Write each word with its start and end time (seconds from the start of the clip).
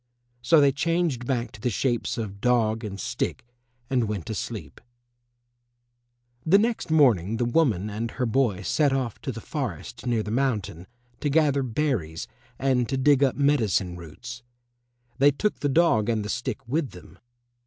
So 0.41 0.59
they 0.59 0.71
changed 0.71 1.27
back 1.27 1.51
to 1.51 1.61
the 1.61 1.69
shapes 1.69 2.17
of 2.17 2.41
dog 2.41 2.83
and 2.83 2.99
stick 2.99 3.45
and 3.87 4.07
went 4.07 4.25
to 4.25 4.33
sleep. 4.33 4.81
The 6.43 6.57
next 6.57 6.89
morning 6.89 7.37
the 7.37 7.45
woman 7.45 7.87
and 7.87 8.09
her 8.09 8.25
boy 8.25 8.63
set 8.63 8.93
off 8.93 9.21
to 9.21 9.31
the 9.31 9.39
forest 9.39 10.07
near 10.07 10.23
the 10.23 10.31
mountain, 10.31 10.87
to 11.19 11.29
gather 11.29 11.61
berries 11.61 12.27
and 12.57 12.89
to 12.89 12.97
dig 12.97 13.23
up 13.23 13.35
medicine 13.35 13.95
roots. 13.95 14.41
They 15.19 15.29
took 15.29 15.59
the 15.59 15.69
dog 15.69 16.09
and 16.09 16.25
the 16.25 16.29
stick 16.29 16.67
with 16.67 16.93
them. 16.93 17.19